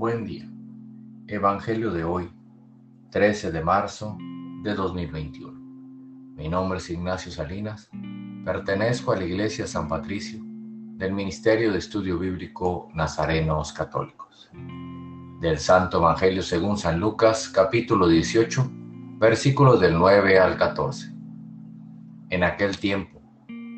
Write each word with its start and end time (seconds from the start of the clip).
Buen 0.00 0.24
día. 0.24 0.48
Evangelio 1.26 1.90
de 1.90 2.04
hoy, 2.04 2.32
13 3.10 3.52
de 3.52 3.62
marzo 3.62 4.16
de 4.62 4.74
2021. 4.74 5.52
Mi 6.36 6.48
nombre 6.48 6.78
es 6.78 6.88
Ignacio 6.88 7.30
Salinas. 7.30 7.90
Pertenezco 8.42 9.12
a 9.12 9.16
la 9.16 9.24
Iglesia 9.24 9.66
San 9.66 9.88
Patricio 9.88 10.40
del 10.96 11.12
Ministerio 11.12 11.70
de 11.70 11.76
Estudio 11.76 12.18
Bíblico 12.18 12.88
Nazarenos 12.94 13.74
Católicos. 13.74 14.50
Del 15.38 15.58
Santo 15.58 15.98
Evangelio 15.98 16.42
según 16.42 16.78
San 16.78 16.98
Lucas, 16.98 17.50
capítulo 17.50 18.08
18, 18.08 18.70
versículos 19.18 19.82
del 19.82 19.98
9 19.98 20.38
al 20.38 20.56
14. 20.56 21.12
En 22.30 22.42
aquel 22.42 22.78
tiempo, 22.78 23.20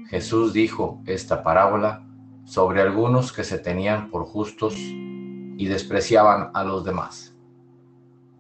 Jesús 0.08 0.52
dijo 0.52 1.02
esta 1.04 1.43
parábola 1.43 2.07
sobre 2.44 2.80
algunos 2.80 3.32
que 3.32 3.43
se 3.43 3.58
tenían 3.58 4.08
por 4.08 4.22
justos 4.25 4.76
y 5.56 5.66
despreciaban 5.66 6.50
a 6.54 6.64
los 6.64 6.84
demás. 6.84 7.36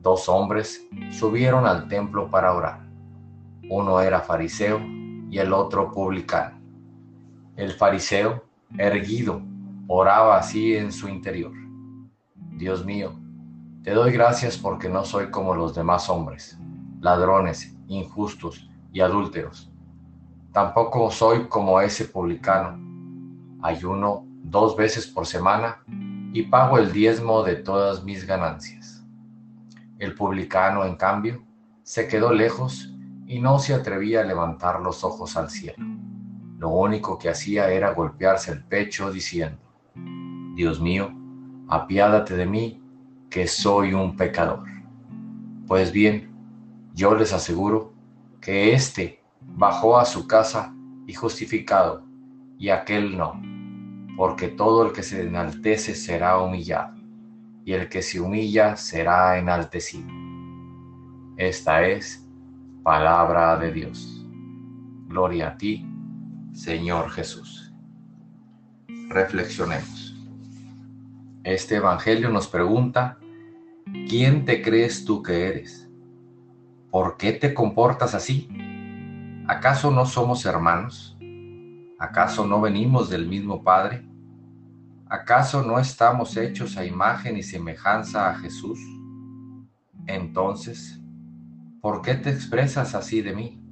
Dos 0.00 0.28
hombres 0.28 0.88
subieron 1.10 1.66
al 1.66 1.88
templo 1.88 2.28
para 2.28 2.54
orar. 2.54 2.86
Uno 3.68 4.00
era 4.00 4.20
fariseo 4.20 4.80
y 5.30 5.38
el 5.38 5.52
otro 5.52 5.90
publicano. 5.90 6.60
El 7.56 7.72
fariseo, 7.72 8.44
erguido, 8.76 9.40
oraba 9.86 10.38
así 10.38 10.74
en 10.74 10.90
su 10.90 11.08
interior. 11.08 11.52
Dios 12.34 12.84
mío, 12.84 13.12
te 13.82 13.92
doy 13.92 14.12
gracias 14.12 14.56
porque 14.56 14.88
no 14.88 15.04
soy 15.04 15.30
como 15.30 15.54
los 15.54 15.74
demás 15.74 16.08
hombres, 16.08 16.58
ladrones, 17.00 17.76
injustos 17.88 18.68
y 18.92 19.00
adúlteros. 19.00 19.72
Tampoco 20.52 21.10
soy 21.10 21.46
como 21.48 21.80
ese 21.80 22.04
publicano. 22.04 22.78
Ayuno 23.62 24.24
dos 24.42 24.76
veces 24.76 25.06
por 25.06 25.26
semana 25.26 25.82
y 26.32 26.44
pago 26.44 26.78
el 26.78 26.92
diezmo 26.92 27.42
de 27.42 27.56
todas 27.56 28.02
mis 28.04 28.26
ganancias. 28.26 29.04
El 29.98 30.14
publicano, 30.14 30.84
en 30.84 30.96
cambio, 30.96 31.44
se 31.82 32.08
quedó 32.08 32.32
lejos 32.32 32.94
y 33.26 33.38
no 33.38 33.58
se 33.58 33.74
atrevía 33.74 34.22
a 34.22 34.24
levantar 34.24 34.80
los 34.80 35.04
ojos 35.04 35.36
al 35.36 35.50
cielo. 35.50 35.84
Lo 36.58 36.70
único 36.70 37.18
que 37.18 37.28
hacía 37.28 37.70
era 37.70 37.92
golpearse 37.92 38.50
el 38.50 38.64
pecho 38.64 39.12
diciendo, 39.12 39.58
Dios 40.54 40.80
mío, 40.80 41.12
apiádate 41.68 42.34
de 42.34 42.46
mí, 42.46 42.82
que 43.28 43.46
soy 43.46 43.92
un 43.92 44.16
pecador. 44.16 44.64
Pues 45.66 45.92
bien, 45.92 46.30
yo 46.94 47.14
les 47.14 47.32
aseguro 47.32 47.92
que 48.40 48.72
éste 48.72 49.22
bajó 49.40 49.98
a 49.98 50.04
su 50.04 50.26
casa 50.26 50.74
y 51.06 51.14
justificado, 51.14 52.04
y 52.58 52.70
aquel 52.70 53.16
no 53.16 53.51
porque 54.16 54.48
todo 54.48 54.86
el 54.86 54.92
que 54.92 55.02
se 55.02 55.22
enaltece 55.22 55.94
será 55.94 56.38
humillado, 56.38 56.94
y 57.64 57.72
el 57.72 57.88
que 57.88 58.02
se 58.02 58.20
humilla 58.20 58.76
será 58.76 59.38
enaltecido. 59.38 60.08
Esta 61.36 61.86
es 61.86 62.28
palabra 62.82 63.56
de 63.56 63.72
Dios. 63.72 64.26
Gloria 65.08 65.48
a 65.48 65.56
ti, 65.56 65.86
Señor 66.52 67.10
Jesús. 67.10 67.72
Reflexionemos. 69.08 70.16
Este 71.44 71.76
Evangelio 71.76 72.30
nos 72.30 72.46
pregunta, 72.46 73.18
¿quién 74.08 74.44
te 74.44 74.62
crees 74.62 75.04
tú 75.04 75.22
que 75.22 75.48
eres? 75.48 75.90
¿Por 76.90 77.16
qué 77.16 77.32
te 77.32 77.52
comportas 77.52 78.14
así? 78.14 78.48
¿Acaso 79.48 79.90
no 79.90 80.06
somos 80.06 80.46
hermanos? 80.46 81.11
¿Acaso 82.02 82.44
no 82.44 82.60
venimos 82.60 83.10
del 83.10 83.28
mismo 83.28 83.62
Padre? 83.62 84.04
¿Acaso 85.08 85.62
no 85.62 85.78
estamos 85.78 86.36
hechos 86.36 86.76
a 86.76 86.84
imagen 86.84 87.36
y 87.36 87.44
semejanza 87.44 88.28
a 88.28 88.34
Jesús? 88.34 88.80
Entonces, 90.08 91.00
¿por 91.80 92.02
qué 92.02 92.14
te 92.14 92.30
expresas 92.30 92.96
así 92.96 93.22
de 93.22 93.36
mí? 93.36 93.64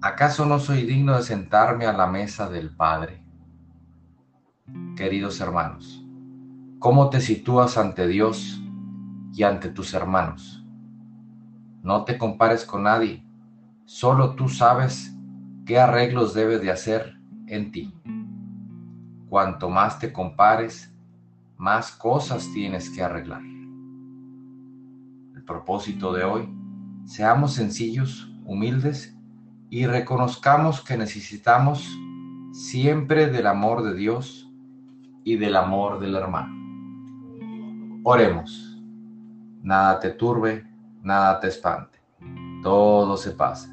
¿Acaso 0.00 0.46
no 0.46 0.58
soy 0.58 0.86
digno 0.86 1.14
de 1.14 1.24
sentarme 1.24 1.84
a 1.84 1.92
la 1.92 2.06
mesa 2.06 2.48
del 2.48 2.74
Padre? 2.74 3.22
Queridos 4.96 5.42
hermanos, 5.42 6.02
¿cómo 6.78 7.10
te 7.10 7.20
sitúas 7.20 7.76
ante 7.76 8.06
Dios 8.06 8.62
y 9.34 9.42
ante 9.42 9.68
tus 9.68 9.92
hermanos? 9.92 10.64
No 11.82 12.06
te 12.06 12.16
compares 12.16 12.64
con 12.64 12.84
nadie, 12.84 13.26
solo 13.84 14.36
tú 14.36 14.48
sabes 14.48 15.14
qué 15.64 15.78
arreglos 15.78 16.34
debes 16.34 16.60
de 16.60 16.70
hacer 16.70 17.18
en 17.46 17.70
ti. 17.70 17.94
Cuanto 19.28 19.70
más 19.70 19.98
te 19.98 20.12
compares, 20.12 20.92
más 21.56 21.92
cosas 21.92 22.50
tienes 22.52 22.90
que 22.90 23.02
arreglar. 23.02 23.42
El 25.34 25.44
propósito 25.44 26.12
de 26.12 26.24
hoy, 26.24 26.48
seamos 27.04 27.54
sencillos, 27.54 28.30
humildes 28.44 29.16
y 29.70 29.86
reconozcamos 29.86 30.82
que 30.82 30.96
necesitamos 30.96 31.88
siempre 32.52 33.28
del 33.28 33.46
amor 33.46 33.82
de 33.82 33.94
Dios 33.94 34.52
y 35.24 35.36
del 35.36 35.56
amor 35.56 36.00
del 36.00 36.16
hermano. 36.16 36.54
Oremos. 38.04 38.68
Nada 39.62 40.00
te 40.00 40.10
turbe, 40.10 40.66
nada 41.02 41.38
te 41.38 41.46
espante. 41.46 42.00
Todo 42.62 43.16
se 43.16 43.30
pasa 43.30 43.72